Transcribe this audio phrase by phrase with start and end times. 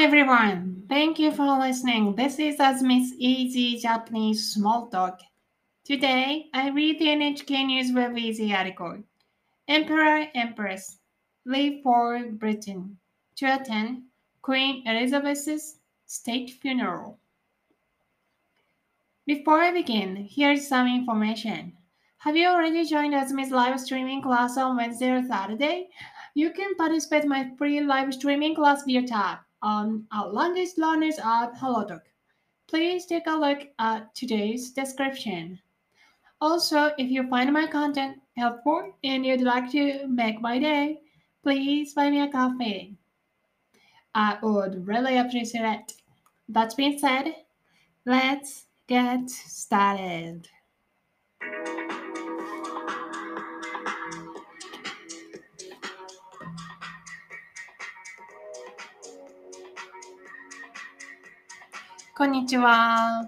[0.00, 0.82] everyone.
[0.88, 2.14] Thank you for listening.
[2.16, 5.20] This is Azmi's Easy Japanese Small Talk.
[5.84, 9.02] Today, I read the NHK News Web Easy article.
[9.68, 10.96] Emperor Empress
[11.44, 12.96] leave for Britain
[13.36, 14.04] to attend
[14.40, 17.18] Queen Elizabeth's state funeral.
[19.26, 21.74] Before I begin, here's some information.
[22.20, 25.90] Have you already joined Azmi's live streaming class on Wednesday or Saturday?
[26.34, 31.18] You can participate in my free live streaming class via tab on our Language Learners
[31.18, 32.02] app HelloTalk.
[32.68, 35.58] Please take a look at today's description.
[36.40, 41.00] Also, if you find my content helpful and you'd like to make my day,
[41.42, 42.96] please buy me a coffee.
[44.14, 45.92] I would really appreciate it.
[46.48, 47.34] That being said,
[48.06, 50.48] let's get started.
[62.20, 63.26] こんにちは。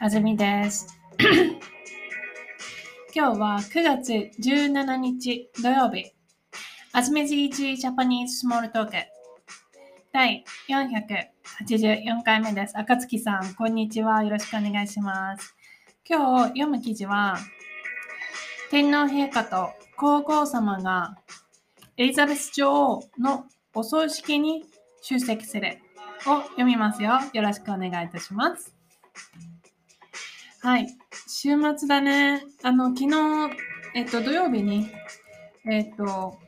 [0.00, 0.86] あずみです。
[3.16, 6.12] 今日は9月17日土曜日。
[6.92, 8.92] あずみずいちジャパニーズスモールトーク
[10.12, 12.78] 第484回目です。
[12.78, 14.22] 赤月さん、こんにちは。
[14.22, 15.56] よろしくお願いします。
[16.06, 17.38] 今日読む記事は、
[18.70, 21.16] 天皇陛下と皇后様が
[21.96, 24.66] エリザベス女王のお葬式に
[25.00, 25.78] 出席する
[26.28, 27.18] を読みますよ。
[27.32, 28.74] よろしくお願いいたします。
[30.60, 30.88] はい。
[31.28, 32.42] 週末だね。
[32.64, 33.56] あの、昨日、
[33.94, 34.88] えっと、土曜日に、
[35.70, 36.38] えっと、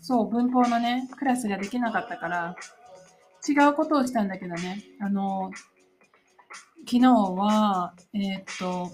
[0.00, 2.56] そう、文法のね、クラスができなかったから、
[3.48, 4.84] 違うことをしたんだけどね。
[5.00, 5.50] あの、
[6.86, 8.90] 昨日は、えっと、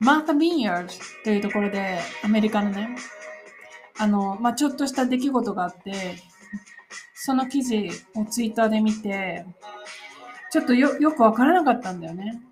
[0.00, 2.94] マータ・ビンヤーズというところで、アメリカのね、
[3.98, 6.16] あの、まあ、ちょっとした出来事があって、
[7.26, 9.46] その記事をツイッターで見て、
[10.50, 12.42] ちょっとよよくわからなかったんだよね。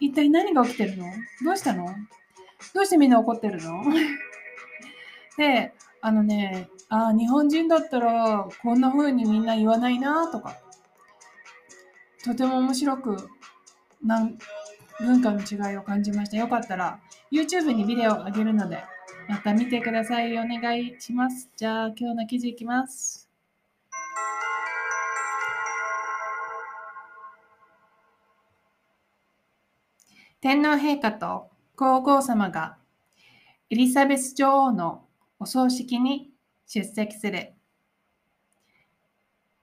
[0.00, 1.04] 一体何が起きてるの？
[1.44, 1.84] どうしたの？
[2.72, 3.84] どうしてみんな怒ってるの？
[5.36, 10.56] で、あのね、あ日本人だったらこんな風にみんな言わないなとか、
[12.24, 13.28] とても面白く
[14.02, 14.38] なん
[15.00, 16.38] 文化の違いを感じました。
[16.38, 16.98] よかったら
[17.30, 18.82] YouTube にビデオあげるので、
[19.28, 20.32] また見てください。
[20.38, 21.50] お願いします。
[21.56, 23.27] じゃあ今日の記事いきます。
[30.40, 32.76] 天皇陛下と皇后様が
[33.70, 35.04] エリザベス女王の
[35.40, 36.30] お葬式に
[36.64, 37.54] 出席する。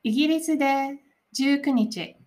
[0.03, 0.99] イギリスで
[1.33, 2.17] 19日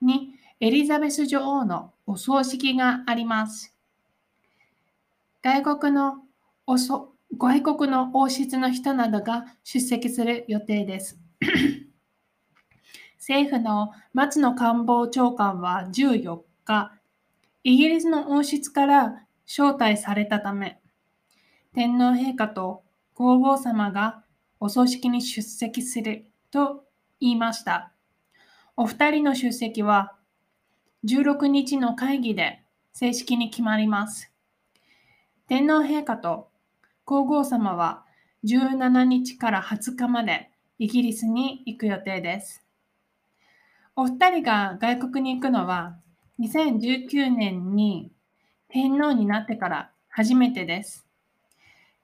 [0.00, 3.74] にエリザベス女王のお葬式があります。
[5.42, 6.22] 外国の
[6.66, 11.20] おそ外国の王室の人などが出席する予定です。
[13.18, 16.97] 政府の松野官房長官は14日、
[17.64, 20.80] イギリスの王室から招待されたため、
[21.74, 22.82] 天皇陛下と
[23.14, 24.22] 皇后様が
[24.60, 26.84] お葬式に出席すると
[27.20, 27.92] 言いました。
[28.76, 30.14] お二人の出席は
[31.04, 34.32] 16日の会議で正式に決まります。
[35.48, 36.50] 天皇陛下と
[37.04, 38.04] 皇后様は
[38.44, 42.64] 17日から20日までイギリスに行く予定です。
[43.96, 45.98] お二人が外国に行くのは
[46.40, 48.12] 2019年に
[48.68, 51.06] 天皇になってから初めてです。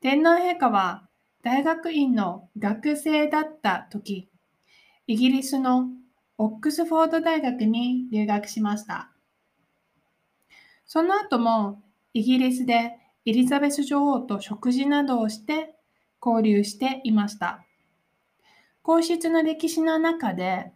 [0.00, 1.08] 天皇陛下は
[1.42, 4.28] 大学院の学生だった時、
[5.06, 5.88] イギリスの
[6.36, 9.10] オックスフォード大学に留学しました。
[10.86, 15.74] その後もイギリスでエリザベス女王と食事などをして
[16.24, 17.64] 交流していました。
[18.82, 20.72] 皇室の歴史の中で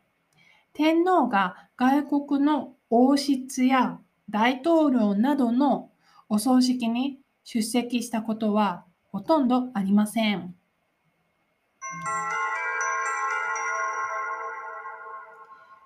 [0.72, 3.99] 天皇が外国の王室や
[4.31, 5.91] 大統領などの
[6.28, 10.55] お葬式に出席したことはほとんどありません。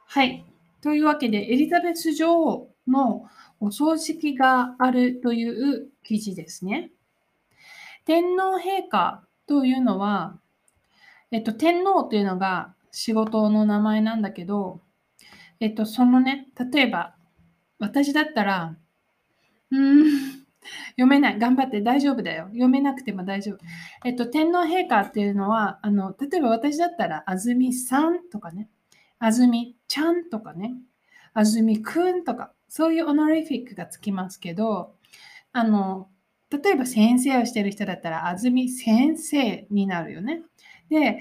[0.06, 0.44] はい。
[0.82, 3.24] というわけで、エリザベス女王の
[3.60, 6.90] お葬式があるという記事ですね。
[8.04, 10.38] 天皇陛下というのは、
[11.30, 14.80] えっと、天皇というのが仕事の名前なんだけど、
[15.62, 17.14] えっと、そのね、例えば、
[17.78, 18.76] 私だったら、
[19.70, 20.04] うん、
[20.98, 21.38] 読めない。
[21.38, 22.46] 頑張って大丈夫だよ。
[22.46, 23.58] 読めなくても大丈夫。
[24.04, 28.68] えっと、天皇陛下っていうのは、あの、例えば私だったら、安住さんとかね、
[29.20, 30.74] 安住ちゃんとかね、
[31.32, 34.96] 安住くんとか、そういうオノリフィックがつきますけど、
[35.52, 36.08] あの、
[36.50, 40.42] 例えば先生をしてる人だったら、安住先生になるよね。
[40.88, 41.20] で、例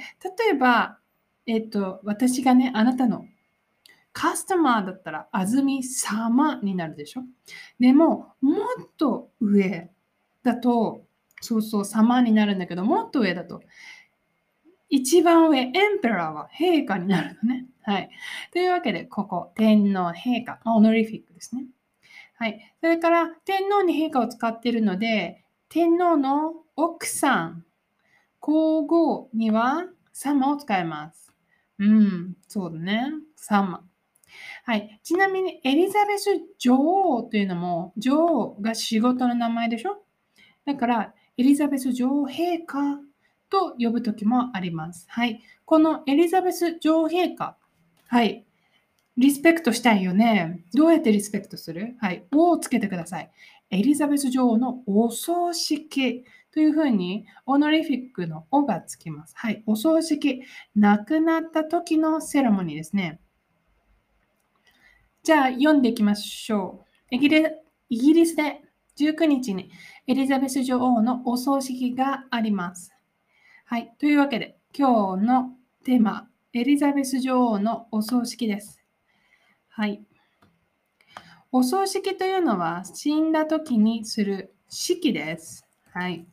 [0.53, 0.97] えば、
[1.45, 3.27] えっと、私がね、あなたの
[4.13, 7.21] カスタマーだったら、あずみ様になるでしょ？
[7.79, 9.89] でも、もっと上
[10.43, 11.05] だと、
[11.39, 13.61] そうそう、様になるんだけど、もっと上だと、
[14.89, 17.65] 一番上、エンペラーは陛下になるのね。
[17.83, 18.09] はい。
[18.51, 21.65] というわけで、ここ、天皇陛下、オノリフィックですね。
[22.35, 22.75] はい。
[22.81, 27.65] それから、天皇に陛下を使っているので、天皇の奥さん、
[28.41, 31.31] 皇后には様を使います。
[31.79, 33.05] うん、そうだね。
[33.35, 33.83] 様。
[34.63, 34.99] はい。
[35.03, 36.29] ちなみに、エリザベス
[36.59, 40.03] 女王というのも、女王が仕事の名前でしょ？
[40.65, 42.99] だから、エリザベス女王陛下
[43.49, 45.05] と呼ぶときもあります。
[45.09, 45.41] はい。
[45.65, 47.57] このエリザベス女王陛下。
[48.07, 48.45] はい。
[49.17, 50.63] リスペクトしたいよね。
[50.73, 51.95] どうやってリスペクトする？
[51.99, 52.25] はい。
[52.31, 53.31] をつけてください。
[53.71, 56.23] エリザベス女王のお葬式
[56.53, 59.33] というふうに、オノリフィックのおがつきます。
[59.35, 59.63] はい。
[59.65, 60.43] お葬式。
[60.75, 63.19] 亡くなった時のセレモニーですね。
[65.23, 67.15] じゃあ、読んでいきましょう。
[67.15, 67.45] イギリ
[67.89, 68.63] イギリスで
[68.97, 69.69] 19日に
[70.07, 72.91] エリザベス女王のお葬式があります。
[73.65, 73.93] はい。
[73.99, 75.51] というわけで、今日の
[75.83, 78.81] テーマ、エリザベス女王のお葬式です。
[79.69, 80.03] はい。
[81.51, 85.67] お葬式というのは死んだ時にする式です。
[85.93, 86.25] はい。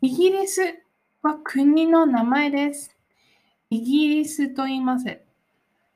[0.00, 0.60] イギリス
[1.22, 2.99] は国の名前です。
[3.70, 5.20] イギリスと言います。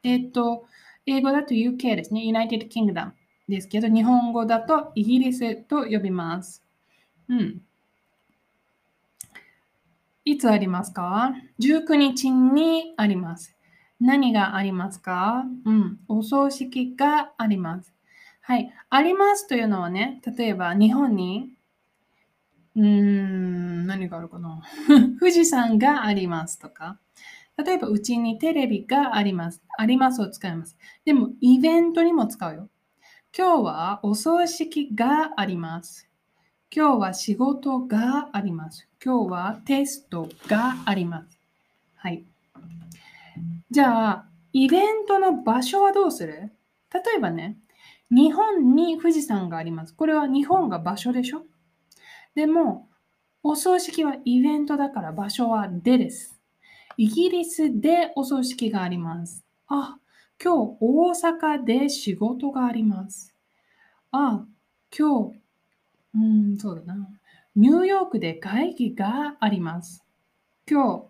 [0.04, 0.66] えっ、と、
[1.06, 2.22] 英語だと UK ですね。
[2.22, 3.10] United Kingdom
[3.48, 6.62] ですけど、日本語だとイギリスと呼びます。
[7.28, 7.60] うん。
[10.24, 13.54] いつありますか ?19 日にあります。
[14.00, 15.44] 何がありますか？
[15.64, 15.98] うん。
[16.08, 17.92] お葬式があります。
[18.40, 18.72] はい。
[18.88, 21.50] ありますというのはね、例えば日本に、
[22.76, 24.62] うーん、何があるかな？
[25.20, 26.98] 富士山がありますとか、
[27.56, 29.62] 例えば、うちにテレビがあります。
[29.78, 30.76] ありますを使います。
[31.04, 32.68] でも、イベントにも使うよ。
[33.36, 36.08] 今日はお葬式があります。
[36.74, 38.88] 今日は仕事があります。
[39.04, 41.38] 今日はテストがあります。
[41.94, 42.24] はい。
[43.70, 46.52] じゃあ、イベントの場所はどうする？
[46.92, 47.56] 例えばね、
[48.10, 49.94] 日本に富士山があります。
[49.94, 51.44] これは日本が場所でしょ？
[52.34, 52.88] でも、
[53.42, 56.33] お葬式はイベントだから場所はでです。
[56.96, 59.44] イギリスでお葬式があります。
[59.66, 59.98] あ、
[60.42, 63.34] 今日大阪で仕事があります。
[64.12, 64.44] あ、
[64.96, 65.38] 今日、
[66.14, 67.08] うん、そうだな。
[67.56, 70.04] ニューヨークで会議があります。
[70.70, 71.04] 今日、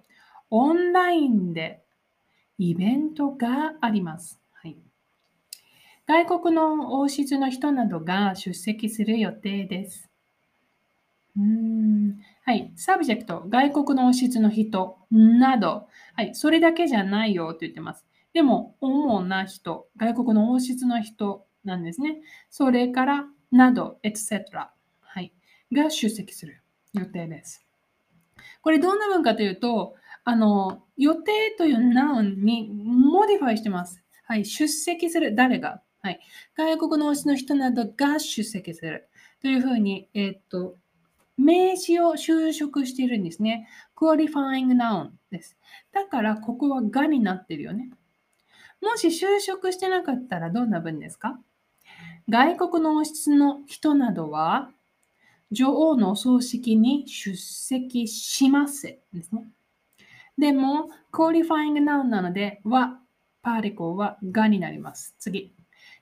[0.51, 1.83] オンラインで
[2.59, 4.41] イベントがあります。
[4.53, 4.77] はい、
[6.07, 10.09] 外国の王室の人などが出席する予定です。
[11.37, 12.17] うん
[12.47, 12.73] はい。
[12.77, 16.35] subject、外国の王室の人など、はい。
[16.35, 18.05] それだけじゃないよと言ってます。
[18.35, 22.21] でも、主な人、外国の王室の人なんですね。
[22.51, 24.43] それから、など、etc.
[25.01, 25.33] はい。
[25.73, 26.63] が出席する
[26.93, 27.65] 予定です。
[28.61, 29.95] これどんな文かというと、
[30.25, 34.03] あの、予定という noun に modify してます。
[34.25, 34.45] はい。
[34.45, 35.35] 出席する。
[35.35, 36.21] 誰がはい。
[36.55, 39.09] 外国の王室の人などが出席する。
[39.41, 40.77] というふうに、えっ、と、
[41.37, 43.69] 名詞を修飾しているんですね。
[43.97, 45.57] qualifying noun です。
[45.93, 47.91] だからここはがになってるよね。
[48.81, 51.39] もし修飾してなかったらどんな文ですか？
[52.29, 54.71] 外国の王室の人などは
[55.51, 59.47] 女王のお葬式に出席しますですね。
[60.37, 62.99] でも、qualifying noun なので、は、
[63.41, 65.15] パーリコはがになります。
[65.21, 65.55] 次。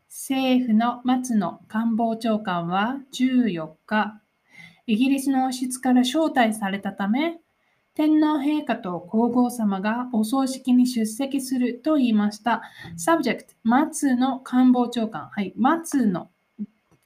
[0.08, 4.21] 政府の松野官房長官は14日、
[4.86, 7.38] イギリスの王室から招待されたため、
[7.94, 12.62] 天皇陛下と皇后様がお葬式に出席すると言いました。
[12.96, 15.28] subject 松野官房長官。
[15.30, 15.52] はい。
[15.56, 16.30] 松野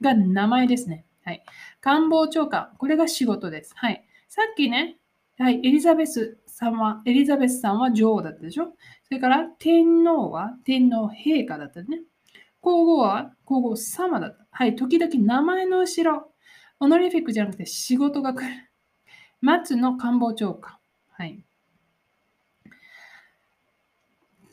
[0.01, 1.05] が名前ですね。
[1.25, 1.43] はい。
[1.81, 2.71] 官房長官。
[2.79, 3.73] これが仕事です。
[3.75, 4.05] はい。
[4.29, 4.97] さっきね、
[5.39, 5.57] はい。
[5.57, 8.69] エリザベス様、エリザベスさんは女王だったでしょ？
[9.03, 12.01] それから天皇は天皇陛下だったね。
[12.61, 14.47] 皇后は皇后様だった。
[14.51, 14.77] はい。
[14.77, 16.31] 時々名前の後ろ、
[16.81, 18.71] オノリフィックじゃなくて仕事が来る。
[19.41, 20.77] 松野官房長官。
[21.11, 21.45] はい。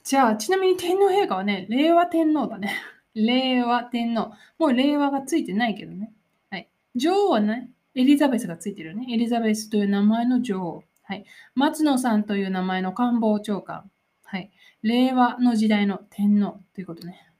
[0.03, 2.73] じゃあ、ちなみに天皇陛下はね、令和天皇だね。
[3.15, 4.31] 令和天皇。
[4.57, 6.13] もう令和がついてないけどね。
[6.49, 6.69] はい。
[6.95, 9.05] 女王はね、エリザベスがついてるよね。
[9.13, 10.83] エリザベスという名前の女王。
[11.03, 11.25] はい。
[11.55, 13.89] 松野さんという名前の官房長官。
[14.23, 14.51] はい。
[14.81, 17.32] 令和の時代の天皇ということね。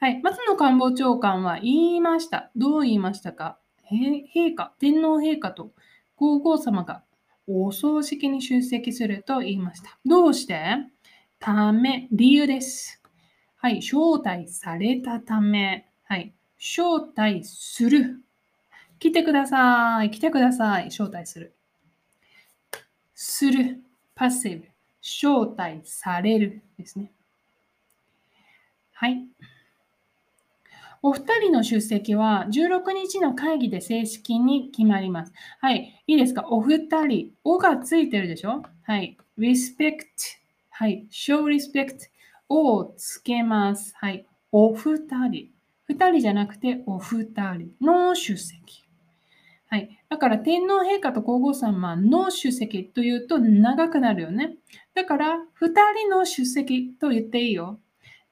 [0.00, 0.20] はい。
[0.22, 2.50] 松野官房長官は言いました。
[2.56, 3.58] どう言いましたか？
[3.90, 5.72] 陛下、天皇陛下と
[6.16, 7.02] 皇后様が
[7.46, 9.98] お葬式に出席すると言いました。
[10.04, 10.78] どうして？
[11.38, 13.02] ため、理由です。
[13.56, 15.86] はい、招待されたため。
[16.04, 18.20] はい、招待する。
[18.98, 20.10] 来てください。
[20.10, 20.86] 来てください。
[20.86, 21.54] 招待する。
[23.14, 23.80] する。
[24.14, 24.68] パッシブ。
[25.00, 27.10] 招待されるですね。
[29.02, 29.26] はい。
[31.02, 35.32] お二人の出席は16日の会議で正式に決まります。
[35.60, 36.04] はい。
[36.06, 36.46] いいですか？
[36.48, 37.32] お二人。
[37.42, 38.62] おがついてるでしょ？
[38.84, 39.18] はい。
[39.36, 40.04] respect。
[40.70, 41.08] はい。
[41.10, 41.96] show respect。
[42.48, 43.92] おをつけます。
[43.96, 44.24] はい。
[44.52, 45.48] お二人。
[45.88, 47.24] 二人じゃなくてお二
[47.56, 48.84] 人の出席。
[49.66, 49.98] はい。
[50.08, 54.54] だから天皇陛下と皇后様の出席というと長くなるよね。
[54.94, 57.80] だから二人の出席と言っていいよ。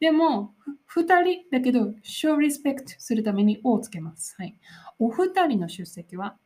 [0.00, 0.54] でも、
[0.86, 4.34] 二人だけど、show respect するためにをつけます。
[4.38, 4.56] はい。
[4.98, 6.36] お二人の出席は、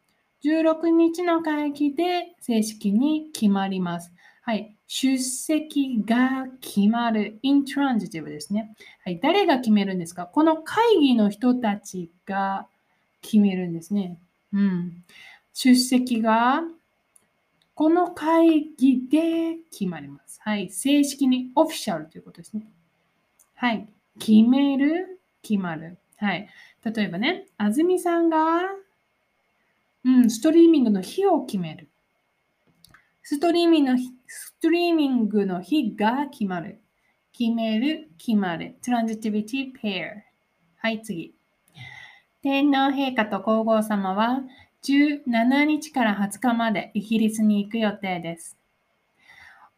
[0.45, 4.13] 16日の会議で正式に決まります。
[4.43, 4.77] はい。
[4.87, 7.39] 出席が決まる。
[7.43, 8.75] intransitive ですね。
[9.03, 9.19] はい。
[9.19, 10.27] 誰が決めるんですか？
[10.27, 12.67] この会議の人たちが
[13.23, 14.19] 決めるんですね。
[14.53, 15.05] うん。
[15.55, 16.63] 出席が
[17.75, 20.41] この会議で決まります。
[20.43, 20.69] はい。
[20.69, 22.67] 正式にオフィシャルということですね。
[23.55, 23.89] はい。
[24.19, 25.99] 決める、決まる。
[26.17, 26.49] はい。
[26.85, 28.61] 例えばね、あずみさんが、
[30.05, 31.89] うん、ストリーミングの日を決める。
[33.23, 36.81] ストリーミングの日、ストリーミングの日が決まる。
[37.33, 38.77] 決める、決まる。
[38.83, 40.23] transitivity pair。
[40.77, 41.35] はい、次。
[42.43, 44.43] 天皇陛下と皇后様は
[44.83, 48.59] 17日から20日までイギリスに行く予定です。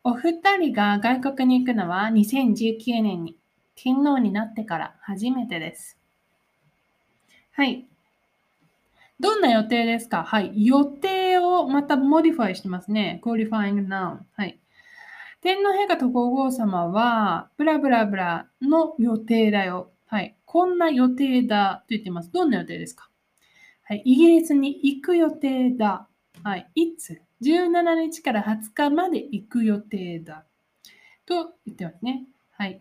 [0.03, 3.37] お二人が外国に行くのは2019年に
[3.77, 5.99] 天皇になってから初めてです。
[7.53, 7.87] はい。
[9.21, 10.25] どんな予定ですか？
[10.25, 10.67] はい。
[10.67, 13.21] 予定をまた modify してますね。
[13.25, 14.19] qualifying noun。
[14.35, 14.59] はい。
[15.41, 19.91] 天皇陛下と皇后様は、 blah blah blah の予定だよ。
[20.07, 20.37] はい。
[20.45, 22.33] こんな予定だと言ってます。
[22.33, 23.09] どんな予定ですか？
[23.85, 24.03] はい。
[24.05, 26.09] イギリスに行く予定だ。
[26.43, 26.67] はい。
[26.75, 30.45] いつ ?17 日から20日まで行く予定だ。
[31.25, 32.25] と言ってますね。
[32.51, 32.81] はい。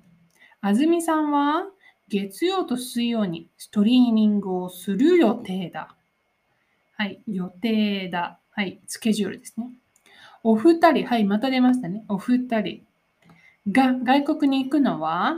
[0.67, 1.67] あずみさんは
[2.07, 5.95] 月曜と水曜にストリーミングをする予定だ。
[6.98, 8.39] はい、予定だ。
[8.50, 9.69] はい、スケジュールですね。
[10.41, 12.03] お二人、はい、また出ましたね。
[12.07, 12.81] お二人
[13.72, 15.38] が外国に行くのは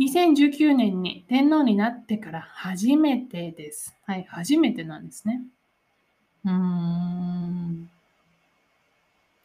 [0.00, 3.96] 2019年に天皇になってから初めてです。
[4.04, 5.40] はい、初めてなんですね。
[6.44, 7.90] うーん。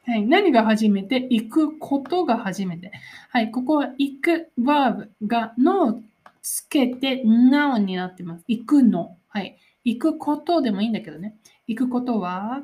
[0.05, 0.25] はい。
[0.25, 1.15] 何が初めて？
[1.29, 2.91] 行くことが初めて。
[3.29, 3.51] はい。
[3.51, 6.01] ここは行く verb がのを
[6.41, 8.43] つけて now になってます。
[8.47, 9.17] 行くの。
[9.27, 9.57] はい。
[9.83, 11.35] 行くことでもいいんだけどね。
[11.67, 12.63] 行くことは、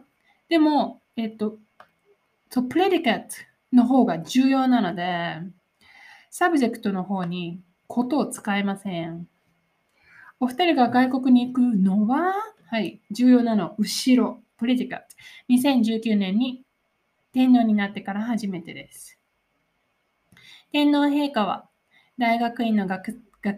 [0.49, 1.57] でも、えっと、
[2.49, 3.27] と、predicate
[3.73, 5.37] の方が重要なので、
[6.29, 9.27] subject の方にことを使えません。
[10.39, 12.33] お二人が外国に行くのは、
[12.69, 15.05] はい、重要なの、後ろ、 predicate。
[15.49, 16.63] 2019年に
[17.37, 19.15] 天皇になってから初めてです。
[20.71, 21.69] 天皇陛下は
[22.17, 23.13] 大学院の学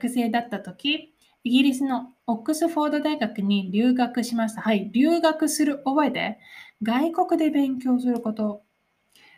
[0.10, 1.14] 生だった時、
[1.46, 4.60] イギリスのオックスフォード大学に留学しました。
[4.60, 6.40] はい、留学する覚えで、
[6.84, 8.64] 外国で勉強すること、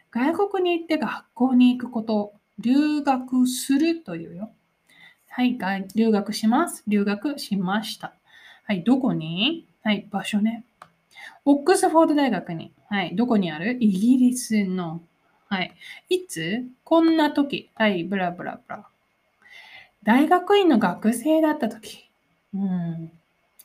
[0.10, 4.50] 外国に行って学校に行くこと、留学するというよ。
[5.30, 5.56] はい、
[5.94, 6.84] 留学します。
[6.88, 8.16] 留学しました。
[8.64, 9.68] はい、どこに？
[9.84, 10.64] はい、場所ね。
[11.46, 12.72] オックスフォード大学に。
[12.90, 13.16] はい。
[13.16, 13.78] どこにある？
[13.80, 15.02] イギリスの。
[15.48, 15.74] はい。
[16.10, 16.66] いつ？
[16.84, 17.70] こんな時。
[17.76, 18.04] はい。
[18.04, 18.86] ブラブラブラ。
[20.04, 22.10] 大学院の学生だった時。
[22.54, 23.12] うん。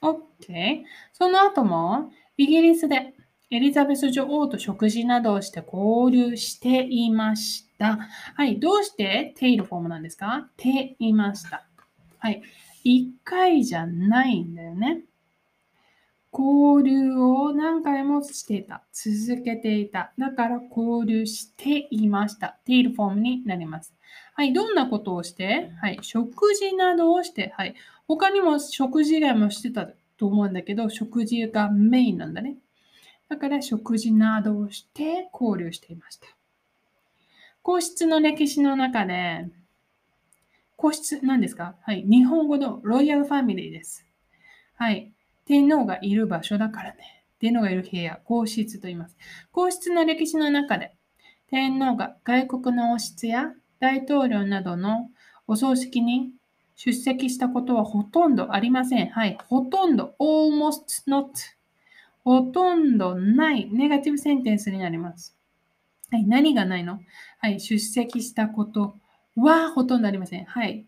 [0.03, 0.83] OK。
[1.13, 3.15] その後も、イギリスで
[3.51, 7.99] エリザベス女王と食事などをして交流していました。
[8.35, 8.59] はい。
[8.59, 9.35] どうして？
[9.37, 10.49] テイルフォームなんですか？
[10.57, 11.65] ていました。
[12.19, 12.43] はい。
[12.85, 15.01] 一回じゃないんだよね。
[16.39, 18.83] 交流を何回もしていた。
[18.93, 20.13] 続けていた。
[20.19, 22.49] だから交流していました。
[22.49, 23.95] っているフォームになります。
[24.35, 24.53] はい。
[24.53, 25.71] どんなことをして？
[25.81, 25.99] はい。
[26.03, 27.55] 食事などをして。
[27.57, 27.75] はい。
[28.07, 29.89] 他にも食事以外もしてた
[30.19, 32.57] と思うんだけど、食事がメインなんだね。
[33.31, 36.27] だから食事などをして交流していました。
[37.63, 39.49] 皇室の歴史の中で、
[40.77, 41.77] 皇室何ですか？
[41.83, 42.05] はい。
[42.07, 44.07] 日本語のロイヤルファミリーです。
[44.77, 45.13] はい。
[45.47, 47.25] 天皇がいる場所だからね。
[47.39, 49.17] 天皇がいる部屋、皇室と言います。
[49.53, 50.93] 皇室の歴史の中で、
[51.49, 55.11] 天皇が外国の王室や大統領などの
[55.47, 56.31] お葬式に
[56.75, 59.07] 出席したことはほとんどありません。
[59.09, 59.39] はい。
[59.47, 61.29] ほとんど、almost not。
[62.25, 63.69] ほとんどない。
[63.71, 65.37] ネガティブセンテンスになります。
[66.11, 66.25] はい。
[66.25, 67.01] 何がないの？
[67.39, 67.61] はい。
[67.61, 68.97] 出席したこと
[69.37, 70.45] はほとんどありません。
[70.45, 70.85] はい。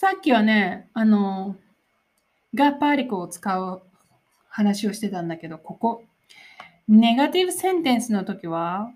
[0.00, 1.56] さっきはね、あの、
[2.54, 3.82] がパーリコを使う
[4.48, 6.04] 話をしてたんだけど、ここ、
[6.88, 8.94] ネガティブセンテンスの時は、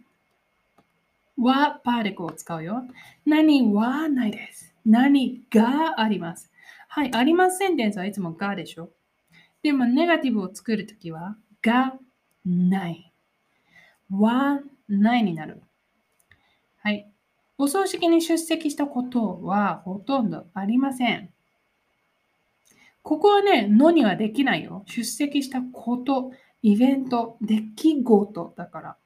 [1.36, 2.84] はパーリコを使うよ。
[3.26, 4.74] 何はないです。
[4.86, 6.50] 何があります。
[6.88, 8.88] はい、ありますセンテンスはいつもがでしょ。
[9.62, 11.98] でも、ネガティブを作るときは、が
[12.46, 13.12] ない。
[14.10, 14.58] は
[14.88, 15.60] ないになる。
[16.78, 17.13] はい。
[17.56, 21.30] お葬式に出席したことはほとんどありません。
[23.02, 24.82] ここはね、のにはできないよ。
[24.86, 26.32] 出席したこと、
[26.62, 28.96] イベント、出来事だから。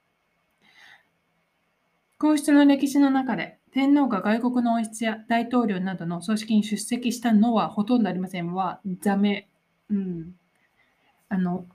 [2.18, 9.48] 皇室の歴史の中で、天皇が外国の王室や大統領などの葬式に出席したのはほとんどありませんは、ダメ。
[9.90, 10.34] うん。
[11.28, 11.66] あの、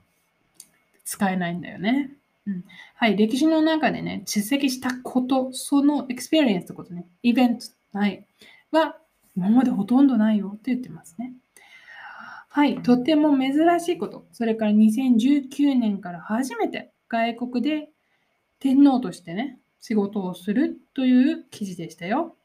[1.04, 2.10] 使えないんだよね。
[2.46, 8.26] うん、はい、歴史の中でね、出席したこと、その experience ってことね、イベント、はい、
[8.70, 8.96] は
[9.36, 11.32] 今までほとんどないよって言ってますね。
[12.48, 14.26] はい、とても珍しいこと。
[14.32, 17.88] それから2019年から初めて外国で
[18.60, 22.36] 天皇としてね、仕事をするという記事でしたよ。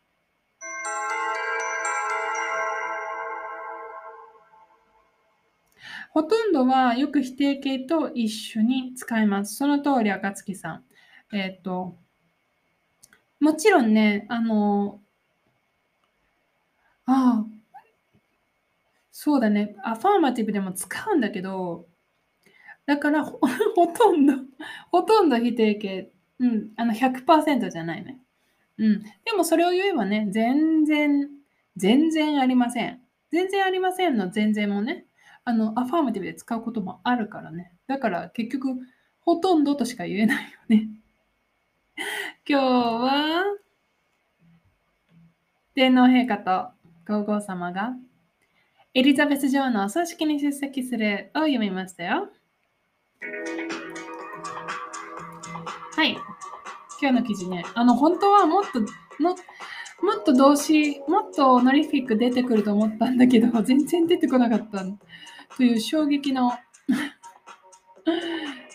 [6.11, 9.55] ほとんどはよく否定形と一緒に使います。
[9.55, 10.83] その通り、赤月さん。
[11.35, 11.97] えっ、ー、と、
[13.39, 14.99] もちろんね、あの、
[17.05, 17.59] ああ、
[19.11, 19.75] そうだね。
[19.83, 21.87] アファーマティブでも使うんだけど、
[22.85, 23.39] だからほ、
[23.95, 24.33] とんど、
[24.91, 26.11] ほとんど否定形。
[26.39, 28.19] うん、あの100%じゃないね。
[28.77, 29.03] うん。
[29.25, 31.29] でもそれを言えばね、全然、
[31.75, 33.01] 全然ありません。
[33.29, 35.05] 全然ありませんの全然もね、
[35.45, 37.73] あの、アファーマティブで使うこともあるからね。
[37.87, 38.77] だから結局、
[39.21, 40.89] ほとんどとしか言えないよね。
[42.47, 43.43] 今日は、
[45.75, 46.71] 天皇陛下と
[47.07, 47.95] 皇后様が
[48.93, 52.29] エリザベス女王のお葬式に出席するを読みましたよ。
[55.95, 56.17] はい。
[57.01, 58.81] 今日の記事ね、あの、本当はもっと、
[59.21, 59.35] も
[60.01, 64.83] もっと動詞、もっとノリフィック出てくると思ったんだけど、 全然出てこなかった
[65.57, 66.51] という衝撃の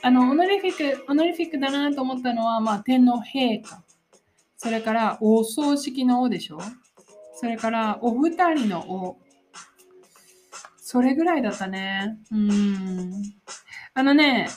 [0.02, 3.82] あの、オノリフィック、オノリフィックだなと思ったのは、まあ、天皇陛下。
[4.56, 6.58] それから、お葬式の王でしょ？
[7.37, 9.18] それから、お二人の王。
[10.76, 12.18] それぐらいだったね。
[12.30, 13.12] うん。
[13.94, 14.48] あのね、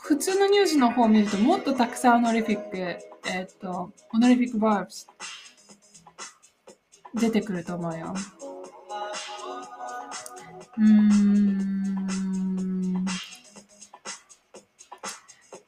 [0.00, 2.98] 普通のニュースの方を見るともっとたくさんオノリフィック、え
[3.42, 5.06] っ、と、オノリフィックバーブス
[7.14, 8.14] 出てくると思うよ。
[10.76, 11.68] うーん。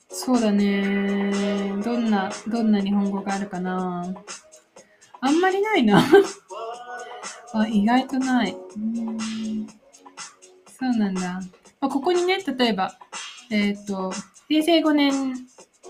[0.09, 1.33] そうだね。
[1.83, 4.15] どんな、どんな日本語があるかな。
[5.21, 6.03] あんまりないな
[7.53, 7.67] あ。
[7.67, 8.57] 意外とない。
[10.79, 11.41] そうなんだ。
[11.81, 12.97] まあ、ここにね、例えば、
[13.51, 14.13] えっ、ー、と、
[14.49, 15.35] 平成5年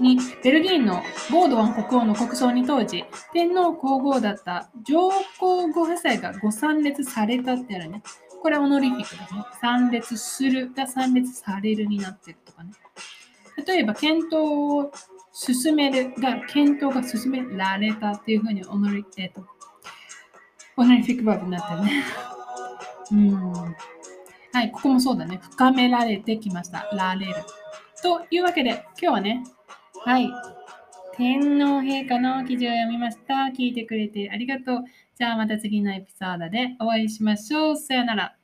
[0.01, 8.03] にベルギーのボードワン国王の国葬に当時、天皇皇后だった上皇ご夫妻がご参列されたってあるね。
[8.43, 9.45] これはオノリフィックだね。
[9.61, 12.73] 参列するが参列されるになってるとかね。
[13.67, 14.93] 例えば、検討を
[15.33, 19.45] 進めるが、検討が進められたっていうふうにオノリ、えっ、ー、と、
[20.77, 22.05] オノリフィックバーブになってるね。
[23.13, 23.53] うん。
[24.53, 25.39] はい、ここもそうだね。
[25.43, 26.89] 深められてきました。
[26.93, 27.35] られる。
[28.03, 29.45] というわけで、今日はね、
[30.03, 30.31] はい、
[31.13, 33.35] 天皇陛下の記事を読みました。
[33.55, 34.85] 聞いてくれてありがとう。
[35.19, 37.77] じゃあまた次のエピソードでお会いしましょう。
[37.77, 38.37] さよなら。